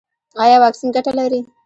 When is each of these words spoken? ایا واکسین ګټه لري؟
ایا 0.43 0.57
واکسین 0.63 0.89
ګټه 0.95 1.11
لري؟ 1.19 1.39